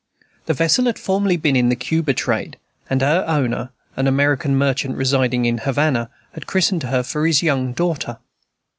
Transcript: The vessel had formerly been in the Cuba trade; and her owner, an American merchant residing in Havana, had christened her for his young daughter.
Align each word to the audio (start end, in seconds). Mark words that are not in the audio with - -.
The 0.47 0.55
vessel 0.55 0.85
had 0.85 0.97
formerly 0.97 1.37
been 1.37 1.55
in 1.55 1.69
the 1.69 1.75
Cuba 1.75 2.15
trade; 2.15 2.57
and 2.89 3.01
her 3.01 3.23
owner, 3.27 3.69
an 3.95 4.07
American 4.07 4.55
merchant 4.55 4.97
residing 4.97 5.45
in 5.45 5.59
Havana, 5.59 6.09
had 6.33 6.47
christened 6.47 6.81
her 6.81 7.03
for 7.03 7.27
his 7.27 7.43
young 7.43 7.71
daughter. 7.71 8.17